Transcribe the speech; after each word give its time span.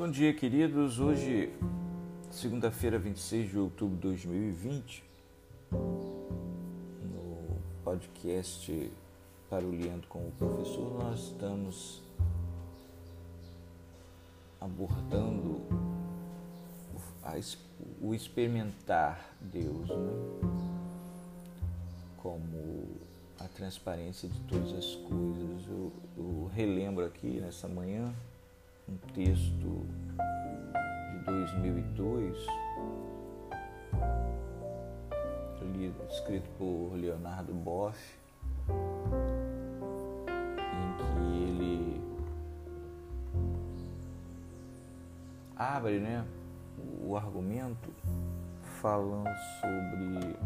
Bom 0.00 0.10
dia, 0.10 0.32
queridos. 0.32 0.98
Hoje, 0.98 1.52
segunda-feira, 2.30 2.98
26 2.98 3.50
de 3.50 3.58
outubro 3.58 3.96
de 3.96 4.00
2020, 4.00 5.04
no 5.70 7.58
podcast 7.84 8.90
Parulhando 9.50 10.06
com 10.06 10.20
o 10.20 10.32
Professor, 10.38 11.04
nós 11.04 11.24
estamos 11.24 12.02
abordando 14.58 15.60
o 18.00 18.14
experimentar 18.14 19.34
Deus, 19.38 19.90
né? 19.90 20.50
como 22.16 22.88
a 23.38 23.46
transparência 23.48 24.30
de 24.30 24.40
todas 24.44 24.72
as 24.72 24.94
coisas. 24.94 25.68
Eu, 25.68 25.92
eu 26.16 26.50
relembro 26.54 27.04
aqui 27.04 27.38
nessa 27.38 27.68
manhã 27.68 28.14
um 28.90 28.96
texto 29.14 29.86
de 31.12 31.24
2002, 31.24 32.46
escrito 36.10 36.50
por 36.58 36.94
Leonardo 36.96 37.52
Boff, 37.54 37.96
em 40.58 40.96
que 40.96 41.42
ele 41.42 42.02
abre 45.56 46.00
né, 46.00 46.26
o 47.02 47.16
argumento 47.16 47.90
falando 48.80 49.30
sobre 49.60 50.36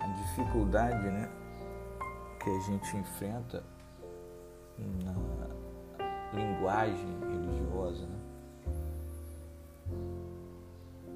a 0.00 0.06
dificuldade 0.06 1.06
né, 1.10 1.28
que 2.42 2.50
a 2.50 2.60
gente 2.60 2.96
enfrenta 2.96 3.62
na, 5.04 5.55
linguagem 6.32 7.18
religiosa. 7.20 8.06
Né? 8.06 8.18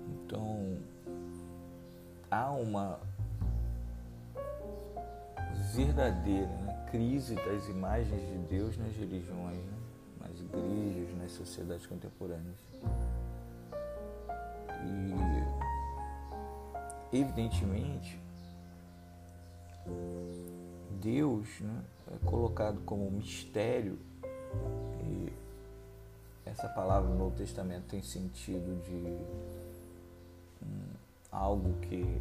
Então, 0.09 0.79
há 2.31 2.51
uma 2.51 3.01
verdadeira 5.75 6.47
né, 6.47 6.87
crise 6.91 7.35
das 7.35 7.69
imagens 7.69 8.21
de 8.29 8.39
Deus 8.49 8.77
nas 8.77 8.95
religiões, 8.97 9.57
né? 9.57 9.79
nas 10.21 10.41
igrejas, 10.41 11.17
nas 11.19 11.33
sociedades 11.33 11.87
contemporâneas. 11.87 12.59
E, 17.13 17.17
evidentemente, 17.17 18.21
Deus 21.01 21.61
né, 21.61 21.83
é 22.15 22.19
colocado 22.27 22.81
como 22.83 23.11
mistério 23.11 23.99
e 25.03 25.33
essa 26.47 26.69
palavra 26.69 27.09
no 27.09 27.19
Novo 27.19 27.37
Testamento 27.37 27.85
tem 27.89 28.03
sentido 28.03 28.83
de 28.85 29.17
hum, 30.65 30.93
algo 31.31 31.75
que 31.83 32.21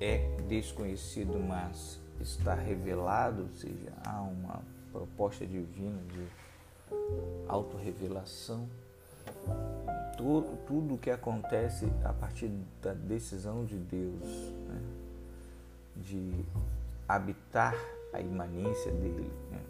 é 0.00 0.36
desconhecido, 0.48 1.38
mas 1.38 1.98
está 2.20 2.54
revelado, 2.54 3.42
ou 3.42 3.56
seja, 3.56 3.92
há 4.04 4.20
uma 4.20 4.62
proposta 4.92 5.46
divina 5.46 6.00
de 6.12 6.26
autorrevelação. 7.46 8.68
Tudo, 10.16 10.58
tudo 10.66 10.94
o 10.94 10.98
que 10.98 11.10
acontece 11.10 11.88
a 12.04 12.12
partir 12.12 12.50
da 12.82 12.92
decisão 12.92 13.64
de 13.64 13.76
Deus 13.76 14.24
né, 14.68 14.80
de 15.96 16.44
habitar 17.08 17.74
a 18.12 18.20
imanência 18.20 18.90
dele, 18.90 19.30
né, 19.50 19.60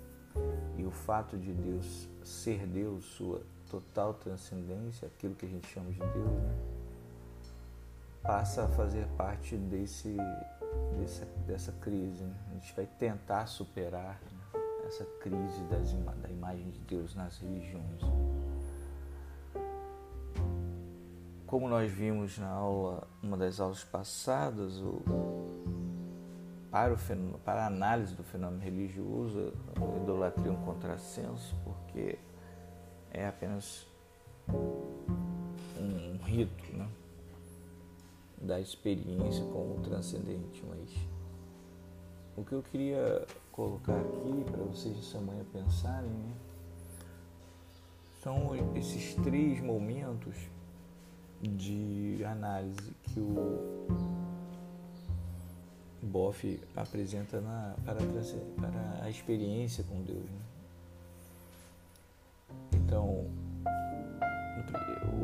e 0.77 0.85
o 0.85 0.91
fato 0.91 1.37
de 1.37 1.53
Deus 1.53 2.09
ser 2.23 2.67
Deus, 2.67 3.05
sua 3.05 3.43
total 3.71 4.15
transcendência, 4.15 5.09
aquilo 5.09 5.35
que 5.35 5.47
a 5.47 5.49
gente 5.49 5.67
chama 5.67 5.91
de 5.91 5.99
Deus, 5.99 6.43
né? 6.43 6.57
passa 8.23 8.65
a 8.65 8.69
fazer 8.69 9.07
parte 9.17 9.57
desse, 9.57 10.17
dessa, 10.99 11.25
dessa 11.47 11.73
crise. 11.73 12.25
Né? 12.25 12.35
A 12.51 12.55
gente 12.55 12.75
vai 12.75 12.87
tentar 12.87 13.47
superar 13.47 14.21
né? 14.23 14.61
essa 14.87 15.05
crise 15.21 15.63
das, 15.65 15.93
da 15.93 16.29
imagem 16.29 16.71
de 16.71 16.79
Deus 16.81 17.15
nas 17.15 17.39
religiões. 17.39 18.03
Como 21.47 21.67
nós 21.67 21.91
vimos 21.91 22.39
na 22.39 22.49
aula, 22.49 23.09
uma 23.23 23.37
das 23.37 23.59
aulas 23.59 23.83
passadas, 23.83 24.79
o, 24.81 25.03
para, 26.71 26.97
fenômeno, 26.97 27.39
para 27.39 27.65
a 27.65 27.67
análise 27.67 28.15
do 28.15 28.23
fenômeno 28.23 28.63
religioso, 28.63 29.53
a 29.77 30.03
idolatria 30.03 30.49
é 30.49 30.51
um 30.51 30.65
contrassenso, 30.65 31.55
porque 31.65 32.19
é 33.11 33.27
apenas 33.27 33.87
um, 34.49 36.15
um 36.15 36.19
rito 36.23 36.77
né, 36.77 36.89
da 38.41 38.61
experiência 38.61 39.45
com 39.47 39.77
o 39.77 39.81
transcendente. 39.83 40.63
Mas 40.69 40.91
o 42.37 42.45
que 42.45 42.53
eu 42.53 42.63
queria 42.63 43.27
colocar 43.51 43.97
aqui 43.97 44.45
para 44.51 44.63
vocês 44.65 44.99
essa 44.99 45.21
manhã 45.21 45.45
pensarem 45.53 46.11
né, 46.11 46.35
são 48.23 48.55
esses 48.77 49.15
três 49.17 49.61
momentos 49.61 50.37
de 51.41 52.23
análise 52.25 52.93
que 53.05 53.21
o 53.21 54.28
Boff 56.03 56.61
apresenta 56.77 57.41
na, 57.41 57.75
para, 57.85 57.99
para 58.61 59.05
a 59.05 59.11
experiência 59.11 59.85
com 59.85 60.03
Deus. 60.03 60.25
Né? 60.25 60.41
Então, 62.75 63.27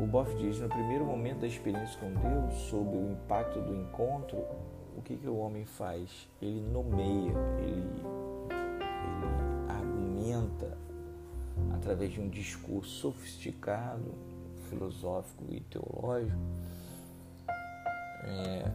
o 0.02 0.06
Boff 0.06 0.34
diz: 0.36 0.58
no 0.58 0.68
primeiro 0.68 1.04
momento 1.04 1.40
da 1.40 1.46
experiência 1.46 1.98
com 1.98 2.12
Deus, 2.12 2.54
sob 2.68 2.96
o 2.96 3.12
impacto 3.12 3.60
do 3.60 3.74
encontro, 3.74 4.38
o 4.96 5.02
que, 5.02 5.16
que 5.16 5.28
o 5.28 5.36
homem 5.36 5.64
faz? 5.64 6.28
Ele 6.40 6.60
nomeia, 6.60 7.32
ele, 7.60 7.72
ele 7.72 8.14
argumenta 9.68 10.76
através 11.74 12.12
de 12.12 12.20
um 12.20 12.28
discurso 12.28 12.90
sofisticado, 12.90 14.14
filosófico 14.68 15.44
e 15.48 15.60
teológico. 15.60 16.38
É, 18.26 18.70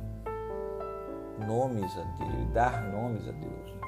nomes 1.46 1.92
a 1.98 2.04
Deus, 2.04 2.54
dar 2.54 2.92
nomes 2.92 3.28
a 3.28 3.32
Deus. 3.32 3.74
Né? 3.74 3.80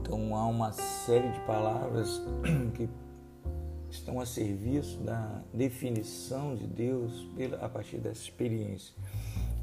Então 0.00 0.36
há 0.36 0.46
uma 0.46 0.72
série 0.72 1.28
de 1.30 1.40
palavras 1.40 2.22
que 2.74 2.88
estão 3.90 4.20
a 4.20 4.26
serviço 4.26 4.98
da 4.98 5.42
definição 5.52 6.54
de 6.54 6.66
Deus 6.66 7.26
a 7.60 7.68
partir 7.68 7.98
dessa 7.98 8.22
experiência. 8.22 8.94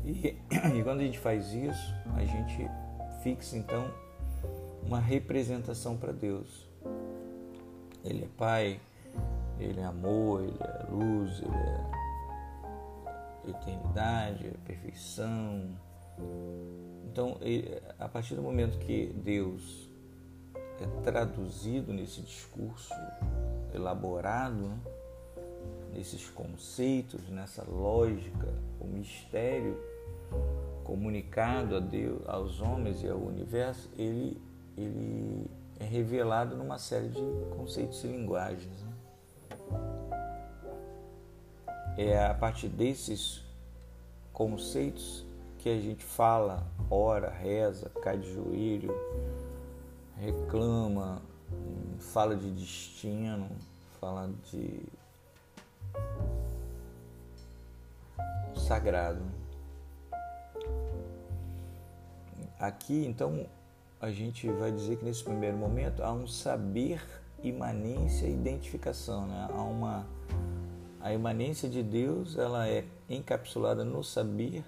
E, 0.04 0.36
e 0.76 0.84
quando 0.84 1.00
a 1.00 1.04
gente 1.04 1.20
faz 1.20 1.54
isso, 1.54 1.94
a 2.16 2.26
gente 2.26 2.70
fixa 3.22 3.58
então 3.58 3.90
uma 4.86 5.00
representação 5.00 5.96
para 5.98 6.12
Deus. 6.12 6.68
Ele 8.04 8.26
é 8.26 8.28
Pai, 8.38 8.82
Ele 9.60 9.80
é 9.80 9.86
amor, 9.86 10.44
Ele 10.44 10.58
é 10.60 10.86
luz, 10.92 11.40
Ele 11.40 11.56
é 11.56 11.93
eternidade, 13.48 14.52
perfeição. 14.66 15.70
Então, 17.06 17.38
a 18.00 18.08
partir 18.08 18.36
do 18.36 18.42
momento 18.42 18.78
que 18.80 19.08
Deus 19.24 19.90
é 20.56 21.02
traduzido 21.02 21.94
nesse 21.94 22.22
discurso 22.22 22.94
elaborado, 23.74 24.74
nesses 25.94 26.28
conceitos, 26.30 27.30
nessa 27.30 27.64
lógica, 27.64 28.54
o 28.80 28.86
mistério 28.86 29.78
comunicado 30.84 31.76
a 31.76 31.80
Deus, 31.80 32.22
aos 32.28 32.60
homens 32.60 33.04
e 33.04 33.08
ao 33.08 33.18
universo, 33.18 33.90
ele, 33.98 34.42
ele 34.76 35.50
é 35.80 35.86
revelado 35.86 36.56
numa 36.56 36.78
série 36.78 37.10
de 37.10 37.22
conceitos 37.56 38.04
e 38.04 38.08
linguagens. 38.08 38.82
Né? 38.82 38.94
É 41.98 42.26
a 42.26 42.34
partir 42.34 42.68
desses 42.68 43.44
conceitos 44.32 45.26
que 45.60 45.70
a 45.70 45.80
gente 45.80 46.04
fala, 46.04 46.66
ora, 46.90 47.30
reza, 47.30 47.90
cai 48.02 48.18
de 48.18 48.34
joelho, 48.34 48.94
reclama, 50.18 51.22
fala 52.00 52.36
de 52.36 52.52
destino, 52.52 53.50
fala 54.00 54.30
de 54.52 54.82
sagrado. 58.58 59.22
Aqui, 62.60 63.06
então, 63.06 63.46
a 64.02 64.12
gente 64.12 64.50
vai 64.50 64.72
dizer 64.72 64.98
que 64.98 65.06
nesse 65.06 65.24
primeiro 65.24 65.58
momento 65.58 66.04
há 66.04 66.12
um 66.12 66.28
saber, 66.28 67.02
imanência 67.42 68.26
e 68.26 68.34
identificação, 68.34 69.28
né? 69.28 69.48
há 69.50 69.62
uma 69.62 70.06
a 71.04 71.14
imanência 71.14 71.68
de 71.68 71.84
Deus 71.84 72.38
ela 72.38 72.66
é 72.66 72.86
encapsulada 73.10 73.84
no 73.84 74.02
saber 74.02 74.64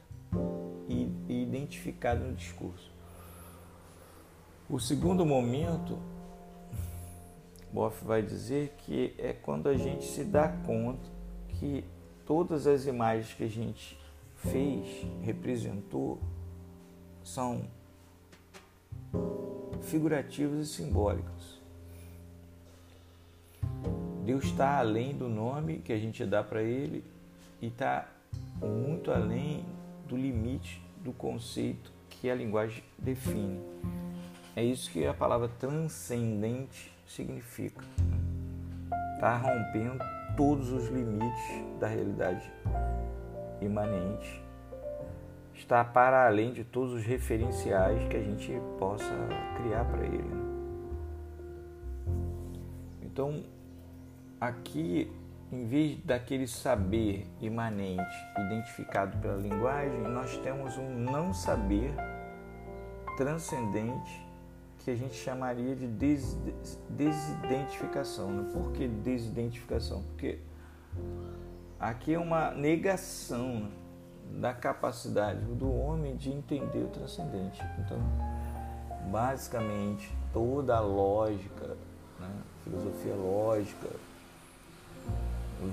e, 0.90 1.10
identificada 1.30 2.20
no 2.20 2.36
discurso. 2.36 2.92
O 4.70 4.78
segundo 4.78 5.26
momento 5.26 5.98
Boff 7.72 8.04
vai 8.04 8.22
dizer 8.22 8.76
que 8.80 9.16
é 9.18 9.32
quando 9.32 9.70
a 9.70 9.78
gente 9.78 10.04
se 10.04 10.26
dá 10.26 10.50
conta 10.50 11.10
que 11.48 11.86
todas 12.26 12.68
as 12.68 12.86
imagens 12.86 13.34
que 13.34 13.46
a 13.46 13.50
gente 13.50 13.98
fez, 14.36 15.06
representou, 15.22 16.20
são 17.24 17.66
figurativas 19.82 20.68
e 20.68 20.70
simbólicas. 20.70 21.55
Deus 24.26 24.46
está 24.46 24.80
além 24.80 25.16
do 25.16 25.30
nome 25.30 25.78
que 25.78 25.94
a 25.94 26.00
gente 26.00 26.26
dá 26.26 26.44
para 26.44 26.64
Ele 26.64 27.04
e 27.62 27.68
está 27.68 28.08
muito 28.60 29.12
além 29.12 29.64
do 30.08 30.18
limite 30.18 30.84
do 31.04 31.14
conceito 31.14 31.92
que 32.10 32.28
a 32.28 32.34
linguagem 32.34 32.84
define. 32.98 33.62
É 34.56 34.64
isso 34.64 34.90
que 34.90 35.06
a 35.06 35.14
palavra 35.14 35.48
transcendente 35.60 36.92
significa. 37.06 37.86
Está 39.14 39.38
rompendo 39.38 40.04
todos 40.36 40.72
os 40.72 40.88
limites 40.88 41.80
da 41.80 41.86
realidade 41.86 42.52
imanente. 43.62 44.44
Está 45.54 45.84
para 45.84 46.26
além 46.26 46.52
de 46.52 46.64
todos 46.64 46.94
os 46.94 47.04
referenciais 47.04 48.08
que 48.10 48.18
a 48.18 48.24
gente 48.24 48.52
possa 48.80 49.14
criar 49.56 49.86
para 49.86 50.04
ele. 50.04 50.46
Então, 53.04 53.44
aqui, 54.40 55.12
em 55.52 55.66
vez 55.66 56.00
daquele 56.04 56.48
saber 56.48 57.28
imanente 57.42 58.16
identificado 58.38 59.18
pela 59.18 59.38
linguagem, 59.38 60.02
nós 60.02 60.38
temos 60.38 60.78
um 60.78 60.90
não 60.90 61.34
saber 61.34 61.94
transcendente 63.18 64.26
que 64.80 64.92
a 64.92 64.96
gente 64.96 65.16
chamaria 65.16 65.76
de 65.76 65.88
des, 65.88 66.38
desidentificação. 66.90 68.30
Né? 68.30 68.50
Por 68.54 68.72
que 68.72 68.88
desidentificação? 68.88 70.04
Porque 70.04 70.40
aqui 71.80 72.14
é 72.14 72.20
uma 72.20 72.52
negação 72.52 73.62
né, 73.62 73.72
da 74.36 74.54
capacidade 74.54 75.42
do 75.42 75.72
homem 75.72 76.16
de 76.16 76.30
entender 76.32 76.84
o 76.84 76.88
transcendente. 76.88 77.62
Então, 77.80 77.98
basicamente, 79.10 80.12
toda 80.34 80.76
a 80.76 80.82
lógica, 80.82 81.78
né, 82.20 82.30
filosofia 82.64 83.16
lógica, 83.16 83.90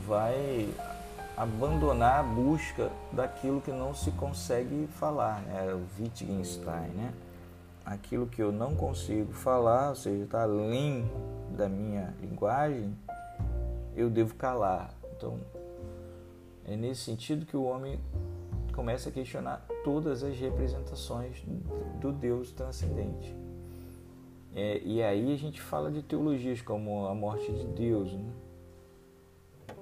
vai 0.06 0.72
abandonar 1.36 2.20
a 2.20 2.22
busca 2.22 2.90
daquilo 3.12 3.60
que 3.60 3.70
não 3.70 3.94
se 3.94 4.10
consegue 4.12 4.86
falar, 4.98 5.40
né? 5.42 5.72
o 5.72 5.82
Wittgenstein, 6.00 6.88
né? 6.90 7.12
aquilo 7.84 8.26
que 8.26 8.42
eu 8.42 8.52
não 8.52 8.74
consigo 8.74 9.32
falar, 9.32 9.90
ou 9.90 9.96
seja, 9.96 10.24
está 10.24 10.42
além 10.42 11.10
da 11.56 11.68
minha 11.68 12.14
linguagem, 12.20 12.96
eu 13.96 14.08
devo 14.08 14.34
calar. 14.34 14.94
Então, 15.16 15.38
é 16.64 16.76
nesse 16.76 17.02
sentido 17.02 17.44
que 17.44 17.56
o 17.56 17.64
homem 17.64 17.98
começa 18.74 19.08
a 19.08 19.12
questionar 19.12 19.66
todas 19.84 20.22
as 20.22 20.38
representações 20.38 21.42
do 22.00 22.12
Deus 22.12 22.52
transcendente. 22.52 23.34
É, 24.54 24.80
e 24.84 25.02
aí 25.02 25.32
a 25.32 25.36
gente 25.36 25.60
fala 25.60 25.90
de 25.90 26.02
teologias 26.02 26.60
como 26.60 27.06
a 27.06 27.14
morte 27.14 27.50
de 27.50 27.64
Deus. 27.64 28.12
Né? 28.12 28.30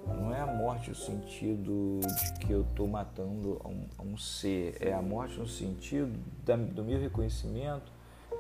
Não 0.07 0.35
é 0.35 0.41
a 0.41 0.47
morte 0.47 0.91
no 0.91 0.97
sentido 0.97 2.01
de 2.01 2.47
que 2.47 2.53
eu 2.53 2.63
estou 2.63 2.87
matando 2.87 3.61
um, 3.65 4.13
um, 4.13 4.17
ser, 4.17 4.77
é 4.81 4.93
a 4.93 5.03
morte 5.03 5.39
no 5.39 5.47
sentido 5.47 6.13
da, 6.45 6.57
do 6.57 6.83
meu 6.83 6.99
reconhecimento 7.01 7.93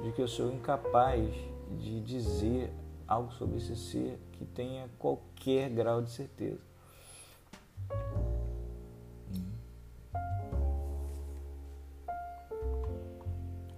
de 0.03 0.13
que 0.13 0.23
eu 0.23 0.29
sou 0.29 0.53
incapaz 0.53 1.35
de 1.79 2.01
dizer 2.01 2.73
algo 3.07 3.33
sobre 3.33 3.59
esse 3.59 3.77
ser 3.77 4.19
que 4.33 4.45
tenha 4.45 4.89
qualquer 4.99 5.69
grau 5.71 6.01
de 6.01 6.11
certeza. 6.11 6.61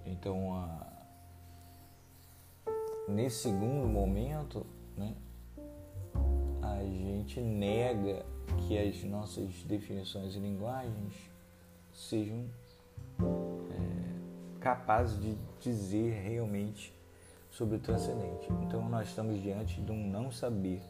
Então, 0.05 0.53
a, 0.53 0.87
nesse 3.09 3.43
segundo 3.43 3.87
momento, 3.87 4.65
né, 4.95 5.15
a 6.83 6.87
gente 6.87 7.39
nega 7.39 8.25
que 8.67 8.77
as 8.77 9.03
nossas 9.03 9.63
definições 9.63 10.35
e 10.35 10.39
linguagens 10.39 11.13
sejam 11.93 12.45
é, 13.19 14.59
capazes 14.59 15.19
de 15.19 15.37
dizer 15.59 16.11
realmente 16.21 16.93
sobre 17.49 17.77
o 17.77 17.79
transcendente. 17.79 18.47
Então 18.63 18.87
nós 18.89 19.07
estamos 19.09 19.41
diante 19.41 19.79
de 19.81 19.91
um 19.91 20.07
não 20.07 20.31
saber. 20.31 20.81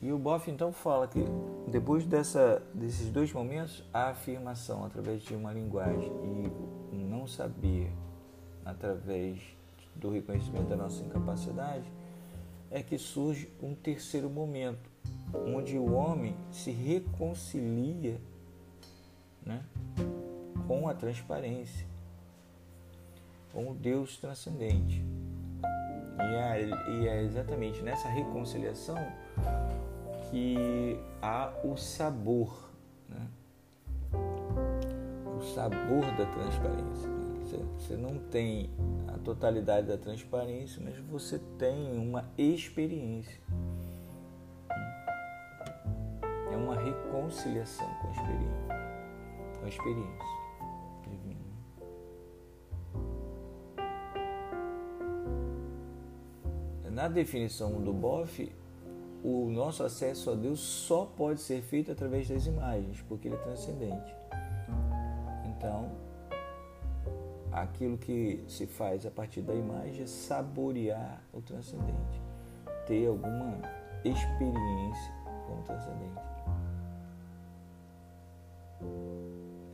E 0.00 0.12
o 0.12 0.18
Boff 0.18 0.48
então 0.50 0.72
fala 0.72 1.08
que 1.08 1.24
depois 1.66 2.06
dessa, 2.06 2.62
desses 2.72 3.10
dois 3.10 3.32
momentos, 3.32 3.82
a 3.92 4.10
afirmação 4.10 4.84
através 4.84 5.22
de 5.22 5.34
uma 5.34 5.52
linguagem 5.52 6.08
e 6.08 6.94
um 6.94 7.08
não 7.08 7.26
saber 7.26 7.92
através 8.64 9.57
do 9.98 10.10
reconhecimento 10.10 10.68
da 10.68 10.76
nossa 10.76 11.02
incapacidade, 11.02 11.90
é 12.70 12.82
que 12.82 12.98
surge 12.98 13.50
um 13.62 13.74
terceiro 13.74 14.28
momento, 14.28 14.90
onde 15.34 15.76
o 15.76 15.92
homem 15.94 16.36
se 16.50 16.70
reconcilia 16.70 18.20
né, 19.44 19.62
com 20.66 20.88
a 20.88 20.94
transparência, 20.94 21.86
com 23.52 23.70
o 23.70 23.74
Deus 23.74 24.16
transcendente. 24.18 25.04
E 26.18 26.34
é, 26.34 26.68
e 26.90 27.08
é 27.08 27.22
exatamente 27.22 27.80
nessa 27.80 28.08
reconciliação 28.08 28.98
que 30.30 30.98
há 31.22 31.52
o 31.64 31.76
sabor, 31.76 32.70
né? 33.08 33.26
o 34.12 35.40
sabor 35.54 36.04
da 36.16 36.26
transparência. 36.26 37.17
Você 37.56 37.96
não 37.96 38.18
tem 38.30 38.70
a 39.06 39.18
totalidade 39.18 39.86
da 39.86 39.96
transparência, 39.96 40.82
mas 40.84 40.98
você 40.98 41.38
tem 41.58 41.96
uma 41.96 42.28
experiência. 42.36 43.40
É 46.52 46.56
uma 46.56 46.76
reconciliação 46.76 47.88
com 48.00 48.08
a 48.08 48.10
experiência. 48.10 48.68
Com 49.58 49.64
a 49.64 49.68
experiência. 49.68 50.38
Na 56.98 57.06
definição 57.06 57.80
do 57.80 57.92
Boff, 57.92 58.52
o 59.22 59.48
nosso 59.50 59.84
acesso 59.84 60.32
a 60.32 60.34
Deus 60.34 60.58
só 60.58 61.04
pode 61.04 61.40
ser 61.40 61.62
feito 61.62 61.92
através 61.92 62.28
das 62.28 62.44
imagens, 62.44 63.00
porque 63.02 63.28
ele 63.28 63.36
é 63.36 63.38
transcendente. 63.38 64.12
Então, 65.46 65.92
aquilo 67.62 67.96
que 67.98 68.42
se 68.48 68.66
faz 68.66 69.06
a 69.06 69.10
partir 69.10 69.42
da 69.42 69.54
imagem 69.54 70.02
é 70.02 70.06
saborear 70.06 71.22
o 71.32 71.40
transcendente, 71.40 72.20
ter 72.86 73.06
alguma 73.06 73.60
experiência 74.04 75.12
com 75.46 75.60
o 75.60 75.62
transcendente. 75.64 76.28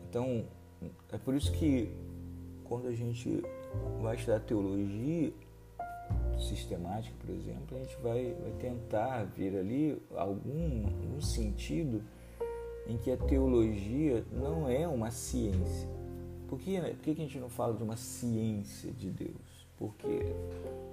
Então, 0.08 0.44
é 1.12 1.18
por 1.18 1.34
isso 1.34 1.52
que 1.52 1.92
quando 2.64 2.88
a 2.88 2.92
gente 2.92 3.42
vai 4.00 4.16
estudar 4.16 4.40
teologia 4.40 5.32
sistemática, 6.38 7.14
por 7.20 7.30
exemplo, 7.34 7.76
a 7.76 7.80
gente 7.80 7.96
vai, 8.02 8.34
vai 8.34 8.52
tentar 8.52 9.24
ver 9.24 9.56
ali 9.58 10.00
algum, 10.14 10.86
algum 10.86 11.20
sentido 11.20 12.02
em 12.86 12.96
que 12.98 13.10
a 13.10 13.16
teologia 13.16 14.24
não 14.30 14.68
é 14.68 14.86
uma 14.86 15.10
ciência 15.10 15.88
por 16.54 16.60
que, 16.60 16.80
por 16.80 16.98
que 16.98 17.10
a 17.10 17.14
gente 17.14 17.38
não 17.40 17.48
fala 17.48 17.74
de 17.74 17.82
uma 17.82 17.96
ciência 17.96 18.92
de 18.92 19.10
Deus? 19.10 19.66
Porque 19.76 20.20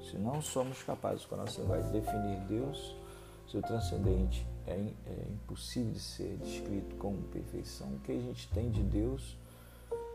se 0.09 0.17
não 0.17 0.41
somos 0.41 0.81
capazes 0.81 1.23
com 1.23 1.35
a 1.35 1.37
nossa 1.37 1.61
de 1.61 1.91
definir 1.91 2.39
Deus, 2.47 2.95
seu 3.47 3.61
transcendente 3.61 4.43
é, 4.65 4.71
é 4.71 5.27
impossível 5.29 5.91
de 5.93 5.99
ser 5.99 6.35
descrito 6.37 6.95
como 6.95 7.21
perfeição. 7.31 7.87
O 7.89 7.99
que 7.99 8.11
a 8.11 8.19
gente 8.19 8.47
tem 8.49 8.71
de 8.71 8.81
Deus 8.81 9.37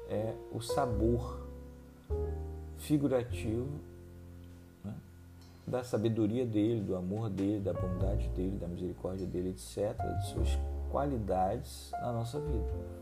é 0.08 0.34
o 0.52 0.60
sabor 0.60 1.46
figurativo 2.78 3.68
né, 4.84 4.94
da 5.64 5.84
sabedoria 5.84 6.44
dele, 6.44 6.80
do 6.80 6.96
amor 6.96 7.30
dele, 7.30 7.60
da 7.60 7.72
bondade 7.72 8.28
dele, 8.30 8.58
da 8.58 8.66
misericórdia 8.66 9.26
dele, 9.28 9.50
etc., 9.50 9.96
de 10.18 10.26
suas 10.26 10.58
qualidades 10.90 11.92
na 11.92 12.12
nossa 12.12 12.40
vida. 12.40 12.95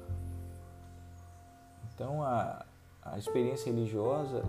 Então, 1.95 2.23
a, 2.23 2.67
a 3.03 3.19
experiência 3.19 3.73
religiosa, 3.73 4.43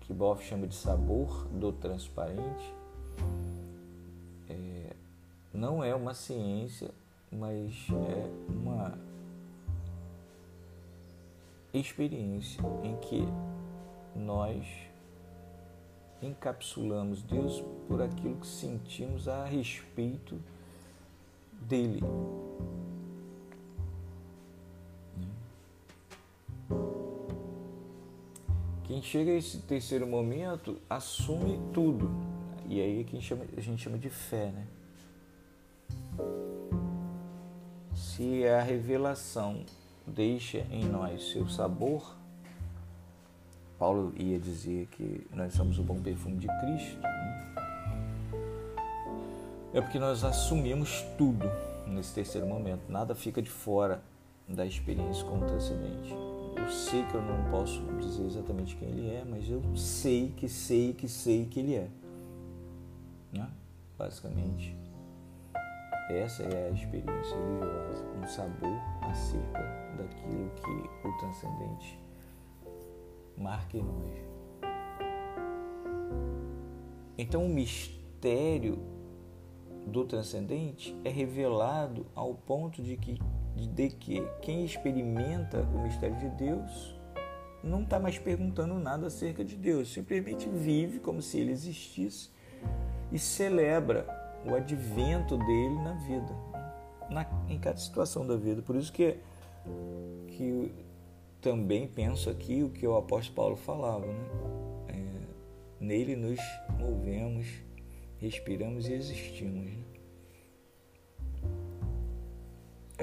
que 0.00 0.12
Boff 0.12 0.44
chama 0.44 0.66
de 0.66 0.74
sabor 0.74 1.46
do 1.48 1.72
transparente, 1.72 2.74
é, 4.50 4.92
não 5.52 5.82
é 5.82 5.94
uma 5.94 6.12
ciência, 6.12 6.90
mas 7.32 7.72
é 7.90 8.30
uma 8.50 8.98
experiência 11.72 12.62
em 12.82 12.96
que 12.96 13.26
nós 14.14 14.66
encapsulamos 16.22 17.22
Deus 17.22 17.62
por 17.88 18.02
aquilo 18.02 18.36
que 18.36 18.46
sentimos 18.46 19.26
a 19.26 19.44
respeito 19.44 20.38
dele. 21.62 22.02
Quem 28.84 29.02
chega 29.02 29.30
a 29.32 29.34
esse 29.34 29.58
terceiro 29.58 30.06
momento 30.06 30.80
assume 30.88 31.58
tudo. 31.72 32.10
E 32.68 32.80
aí 32.80 33.06
é 33.12 33.20
chama, 33.20 33.44
a 33.56 33.60
gente 33.60 33.82
chama 33.82 33.98
de 33.98 34.10
fé, 34.10 34.52
né? 34.52 34.66
Se 37.94 38.46
a 38.46 38.62
revelação 38.62 39.64
deixa 40.06 40.58
em 40.70 40.84
nós 40.84 41.30
seu 41.30 41.48
sabor, 41.48 42.14
Paulo 43.78 44.12
ia 44.16 44.38
dizer 44.38 44.86
que 44.92 45.26
nós 45.32 45.54
somos 45.54 45.78
o 45.78 45.82
bom 45.82 46.00
perfume 46.00 46.36
de 46.36 46.46
Cristo. 46.46 47.00
Né? 47.00 47.54
É 49.72 49.80
porque 49.80 49.98
nós 49.98 50.24
assumimos 50.24 51.02
tudo 51.16 51.50
nesse 51.86 52.14
terceiro 52.14 52.46
momento. 52.46 52.82
Nada 52.88 53.14
fica 53.14 53.40
de 53.40 53.50
fora 53.50 54.02
da 54.46 54.64
experiência 54.66 55.24
como 55.24 55.46
transcendente. 55.46 56.33
Eu 56.56 56.68
sei 56.68 57.04
que 57.04 57.14
eu 57.14 57.22
não 57.22 57.50
posso 57.50 57.82
dizer 57.98 58.24
exatamente 58.24 58.76
quem 58.76 58.88
ele 58.88 59.10
é, 59.10 59.24
mas 59.24 59.48
eu 59.48 59.62
sei 59.76 60.32
que 60.36 60.48
sei 60.48 60.92
que 60.92 61.08
sei 61.08 61.46
que 61.46 61.60
ele 61.60 61.74
é. 61.74 61.88
Né? 63.32 63.50
Basicamente, 63.98 64.76
essa 66.10 66.42
é 66.42 66.68
a 66.68 66.70
experiência 66.70 67.36
religiosa, 67.36 68.04
um 68.22 68.26
sabor 68.26 68.78
acerca 69.02 69.62
daquilo 69.96 70.50
que 70.50 71.08
o 71.08 71.18
transcendente 71.18 71.98
marca 73.36 73.76
em 73.76 73.82
nós. 73.82 74.34
Então, 77.16 77.46
o 77.46 77.48
mistério 77.48 78.78
do 79.86 80.04
transcendente 80.04 80.96
é 81.04 81.10
revelado 81.10 82.06
ao 82.14 82.34
ponto 82.34 82.82
de 82.82 82.96
que, 82.96 83.18
de 83.56 83.88
que 83.88 84.26
quem 84.42 84.64
experimenta 84.64 85.60
o 85.60 85.82
mistério 85.82 86.16
de 86.16 86.28
Deus 86.30 86.94
não 87.62 87.82
está 87.82 87.98
mais 87.98 88.18
perguntando 88.18 88.74
nada 88.74 89.06
acerca 89.06 89.44
de 89.44 89.56
Deus, 89.56 89.92
simplesmente 89.92 90.48
vive 90.48 90.98
como 90.98 91.22
se 91.22 91.38
ele 91.38 91.52
existisse 91.52 92.30
e 93.10 93.18
celebra 93.18 94.06
o 94.44 94.54
advento 94.54 95.38
dele 95.38 95.74
na 95.76 95.94
vida, 95.94 96.36
na, 97.08 97.26
em 97.48 97.58
cada 97.58 97.78
situação 97.78 98.26
da 98.26 98.36
vida. 98.36 98.60
Por 98.60 98.76
isso 98.76 98.92
que, 98.92 99.16
que 100.28 100.72
também 101.40 101.86
penso 101.86 102.28
aqui 102.28 102.62
o 102.62 102.68
que 102.68 102.86
o 102.86 102.96
apóstolo 102.96 103.34
Paulo 103.34 103.56
falava, 103.56 104.06
né? 104.06 104.24
É, 104.88 105.84
nele 105.84 106.16
nos 106.16 106.40
movemos, 106.78 107.46
respiramos 108.18 108.88
e 108.88 108.92
existimos. 108.92 109.70
Né? 109.70 109.93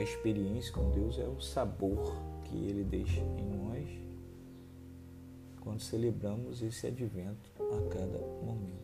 A 0.01 0.03
experiência 0.03 0.73
com 0.73 0.89
Deus 0.89 1.19
é 1.19 1.25
o 1.25 1.39
sabor 1.39 2.15
que 2.45 2.55
ele 2.55 2.83
deixa 2.83 3.19
em 3.19 3.51
nós 3.55 3.87
quando 5.59 5.79
celebramos 5.79 6.63
esse 6.63 6.87
advento 6.87 7.51
a 7.59 7.87
cada 7.87 8.17
momento. 8.43 8.81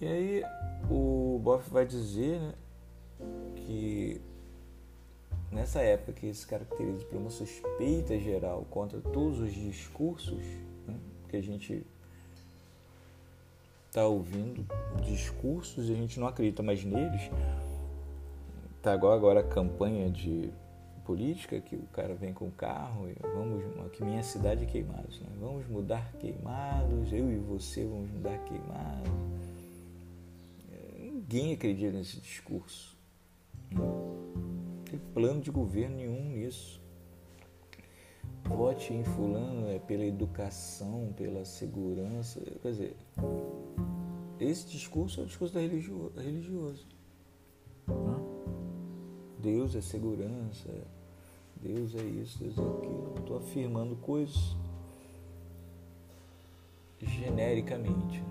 E 0.00 0.06
aí 0.06 0.42
o 0.90 1.38
Boff 1.44 1.68
vai 1.68 1.84
dizer 1.84 2.40
né, 2.40 2.54
que 3.54 4.18
nessa 5.50 5.82
época 5.82 6.14
que 6.14 6.32
se 6.32 6.46
caracteriza 6.46 7.04
por 7.04 7.18
uma 7.18 7.28
suspeita 7.28 8.18
geral 8.18 8.66
contra 8.70 8.98
todos 8.98 9.40
os 9.40 9.52
discursos 9.52 10.42
né, 10.86 10.98
que 11.28 11.36
a 11.36 11.42
gente 11.42 11.86
está 13.88 14.06
ouvindo, 14.06 14.66
discursos 15.02 15.90
e 15.90 15.92
a 15.92 15.96
gente 15.96 16.18
não 16.18 16.26
acredita 16.26 16.62
mais 16.62 16.82
neles, 16.82 17.30
tá 18.82 18.94
igual 18.96 19.12
agora 19.12 19.40
a 19.40 19.44
campanha 19.44 20.10
de 20.10 20.52
política 21.04 21.60
que 21.60 21.76
o 21.76 21.86
cara 21.92 22.14
vem 22.14 22.32
com 22.32 22.46
o 22.46 22.50
carro 22.50 23.08
e 23.08 23.14
vamos 23.34 23.62
que 23.92 24.04
minha 24.04 24.22
cidade 24.22 24.64
é 24.64 24.66
queimados, 24.66 25.20
né? 25.20 25.28
Vamos 25.40 25.66
mudar 25.68 26.12
queimados, 26.14 27.12
eu 27.12 27.30
e 27.30 27.38
você 27.38 27.84
vamos 27.84 28.10
mudar 28.10 28.38
queimados. 28.38 29.12
Ninguém 30.98 31.54
acredita 31.54 31.92
nesse 31.92 32.20
discurso. 32.20 32.96
Não 33.70 34.82
tem 34.84 34.98
plano 35.14 35.40
de 35.40 35.50
governo 35.50 35.96
nenhum 35.96 36.30
nisso. 36.30 36.80
Vote 38.44 38.92
em 38.92 39.04
fulano 39.04 39.68
é 39.70 39.78
pela 39.78 40.04
educação, 40.04 41.12
pela 41.16 41.44
segurança. 41.44 42.40
Quer 42.60 42.70
dizer, 42.70 42.96
esse 44.40 44.66
discurso 44.66 45.20
é 45.20 45.22
o 45.22 45.26
discurso 45.26 45.54
da 45.54 45.60
religioso. 45.60 46.86
Deus 49.42 49.74
é 49.74 49.80
segurança, 49.80 50.68
Deus 51.56 51.94
é 51.96 52.02
isso, 52.02 52.38
Deus 52.38 52.56
é 52.56 52.60
aquilo. 52.60 53.14
Estou 53.18 53.38
afirmando 53.38 53.96
coisas 53.96 54.56
genericamente. 57.00 58.22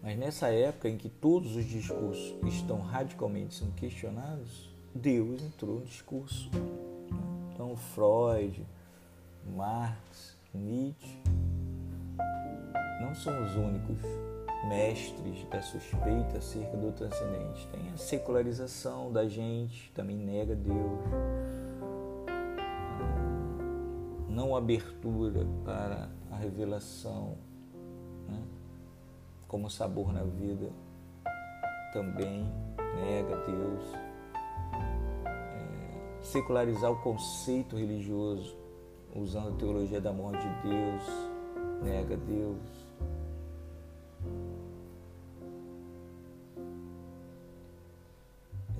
Mas 0.00 0.16
nessa 0.16 0.48
época 0.48 0.88
em 0.88 0.96
que 0.96 1.08
todos 1.08 1.56
os 1.56 1.64
discursos 1.64 2.36
estão 2.46 2.80
radicalmente 2.80 3.54
sendo 3.54 3.74
questionados, 3.74 4.70
Deus 4.94 5.42
entrou 5.42 5.80
no 5.80 5.86
discurso. 5.86 6.48
Então, 7.52 7.76
Freud, 7.76 8.64
Marx, 9.56 10.36
Nietzsche 10.54 11.18
não 13.00 13.12
são 13.16 13.44
os 13.44 13.56
únicos 13.56 13.98
mestres 14.68 15.44
da 15.44 15.62
suspeita 15.62 16.38
acerca 16.38 16.76
do 16.76 16.92
transcendente. 16.92 17.68
Tem 17.68 17.90
a 17.92 17.96
secularização 17.96 19.12
da 19.12 19.28
gente, 19.28 19.90
também 19.92 20.16
nega 20.16 20.54
Deus. 20.54 21.00
Não 24.28 24.54
abertura 24.54 25.46
para 25.64 26.08
a 26.30 26.36
revelação 26.36 27.38
né? 28.28 28.42
como 29.48 29.70
sabor 29.70 30.12
na 30.12 30.22
vida, 30.22 30.70
também 31.92 32.46
nega 32.96 33.36
Deus. 33.46 33.82
É, 35.24 36.22
secularizar 36.22 36.90
o 36.90 37.00
conceito 37.02 37.76
religioso 37.76 38.56
usando 39.14 39.54
a 39.54 39.56
teologia 39.56 40.00
da 40.00 40.12
morte 40.12 40.46
de 40.46 40.68
Deus, 40.68 41.02
nega 41.82 42.16
Deus 42.16 42.75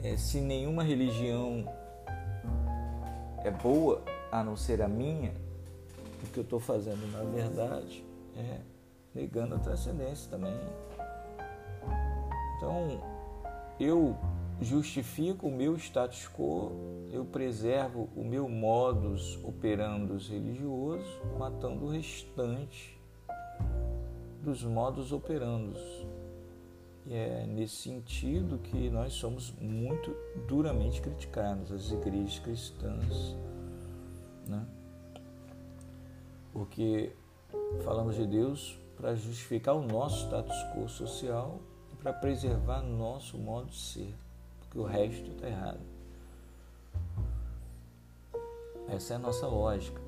é, 0.07 0.17
se 0.17 0.41
nenhuma 0.41 0.85
religião 0.85 1.65
é 3.45 3.51
boa 3.51 4.05
a 4.31 4.45
não 4.45 4.57
ser 4.57 4.81
a 4.81 4.87
minha, 4.89 5.35
o 6.23 6.27
que 6.31 6.39
eu 6.39 6.45
estou 6.45 6.61
fazendo 6.61 7.11
na 7.11 7.25
verdade 7.25 8.05
é 8.37 8.61
negando 9.13 9.57
a 9.57 9.59
transcendência 9.59 10.31
também. 10.31 10.55
Então, 12.57 13.03
eu 13.81 14.17
justifico 14.61 15.49
o 15.49 15.51
meu 15.51 15.77
status 15.77 16.29
quo, 16.29 16.73
eu 17.11 17.25
preservo 17.25 18.09
o 18.15 18.23
meu 18.23 18.49
modus 18.49 19.39
operandos 19.43 20.29
religioso, 20.29 21.21
matando 21.37 21.87
o 21.87 21.89
restante 21.89 22.97
dos 24.41 24.63
modos 24.63 25.13
operandos 25.13 26.06
e 27.07 27.15
é 27.15 27.47
nesse 27.47 27.77
sentido 27.77 28.59
que 28.59 28.91
nós 28.91 29.13
somos 29.13 29.53
muito 29.61 30.11
duramente 30.49 31.01
criticados, 31.01 31.71
as 31.71 31.93
igrejas 31.93 32.41
cristãs, 32.41 33.37
né? 34.47 34.67
Porque 36.53 37.13
falamos 37.85 38.17
de 38.17 38.27
Deus 38.27 38.77
para 38.97 39.15
justificar 39.15 39.77
o 39.77 39.87
nosso 39.87 40.27
status 40.27 40.57
quo 40.75 40.89
social 40.89 41.61
e 41.93 41.97
para 41.97 42.13
preservar 42.13 42.83
nosso 42.83 43.39
modo 43.39 43.69
de 43.69 43.77
ser, 43.77 44.15
porque 44.59 44.79
o 44.79 44.85
resto 44.85 45.31
está 45.31 45.47
errado. 45.47 45.81
Essa 48.89 49.13
é 49.13 49.17
a 49.17 49.19
nossa 49.19 49.47
lógica, 49.47 50.01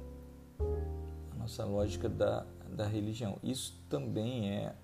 a 1.33 1.35
nossa 1.37 1.64
lógica 1.64 2.09
da, 2.09 2.45
da 2.71 2.87
religião. 2.87 3.38
Isso 3.43 3.78
também 3.88 4.50
é 4.50 4.75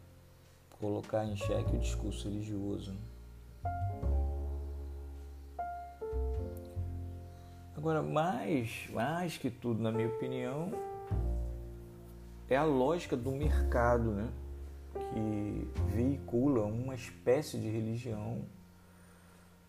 colocar 0.81 1.25
em 1.25 1.37
xeque 1.37 1.77
o 1.77 1.79
discurso 1.79 2.29
religioso. 2.29 2.95
Agora, 7.77 8.03
mais, 8.03 8.89
mais 8.93 9.37
que 9.37 9.51
tudo, 9.51 9.83
na 9.83 9.93
minha 9.93 10.09
opinião, 10.09 10.73
é 12.49 12.57
a 12.57 12.65
lógica 12.65 13.17
do 13.17 13.31
mercado, 13.31 14.11
né? 14.11 14.29
que 15.13 15.69
veicula 15.89 16.65
uma 16.65 16.95
espécie 16.95 17.59
de 17.59 17.69
religião 17.69 18.43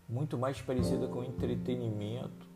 muito 0.08 0.38
mais 0.38 0.60
parecida 0.60 1.08
com 1.08 1.22
entretenimento 1.22 2.46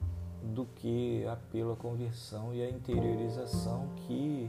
do 0.42 0.64
que 0.64 1.26
apelo 1.26 1.72
à 1.72 1.76
conversão 1.76 2.54
e 2.54 2.62
à 2.62 2.70
interiorização 2.70 3.88
que, 3.96 4.48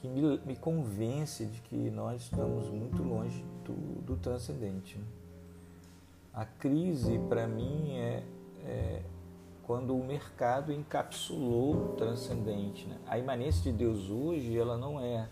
que 0.00 0.08
me, 0.08 0.38
me 0.38 0.56
convence 0.56 1.44
de 1.44 1.60
que 1.62 1.90
nós 1.90 2.22
estamos 2.22 2.68
muito 2.70 3.02
longe 3.02 3.44
do, 3.64 3.72
do 4.02 4.16
transcendente. 4.16 5.00
A 6.32 6.44
crise, 6.44 7.18
para 7.28 7.46
mim, 7.46 7.96
é, 7.96 8.22
é, 8.64 9.02
quando 9.64 9.96
o 9.96 10.04
mercado 10.04 10.72
encapsulou 10.72 11.74
o 11.74 11.88
transcendente. 11.96 12.86
Né? 12.86 12.96
A 13.06 13.18
imanência 13.18 13.70
de 13.70 13.76
Deus 13.76 14.08
hoje, 14.08 14.56
ela 14.56 14.78
não 14.78 15.00
é 15.00 15.28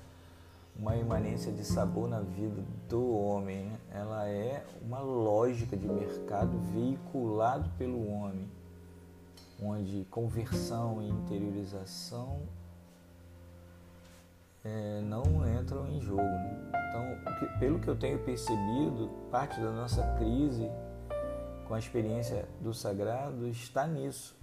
uma 0.79 0.97
imanência 0.97 1.53
de 1.53 1.65
sabor 1.65 2.09
na 2.09 2.21
vida 2.21 2.63
do 2.89 3.17
homem, 3.17 3.65
né? 3.65 3.79
ela 3.95 4.29
é 4.29 4.67
uma 4.83 5.01
lógica 5.01 5.77
de 5.77 5.89
mercado 5.89 6.59
veiculado 6.75 7.71
pelo 7.79 8.07
homem, 8.13 8.47
onde 9.63 10.05
conversão 10.11 11.01
e 11.01 11.09
interiorização 11.09 12.41
é, 14.67 15.01
não 15.03 15.23
entram 15.59 15.87
em 15.89 16.01
jogo. 16.01 16.23
Né? 16.23 16.73
Então, 16.89 17.59
pelo 17.59 17.79
que 17.79 17.89
eu 17.89 17.97
tenho 17.97 18.19
percebido, 18.19 19.11
parte 19.31 19.61
da 19.61 19.71
nossa 19.71 20.03
crise 20.19 20.69
com 21.67 21.75
a 21.75 21.79
experiência 21.79 22.49
do 22.61 22.75
sagrado 22.75 23.47
está 23.49 23.87
nisso. 23.87 24.37